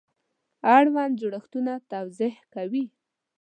[0.75, 2.85] اړوند جوړښتونه توضیح کوي.